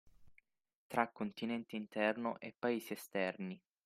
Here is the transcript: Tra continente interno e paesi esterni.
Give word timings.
Tra 0.87 1.09
continente 1.11 1.75
interno 1.75 2.39
e 2.39 2.55
paesi 2.57 2.93
esterni. 2.93 3.61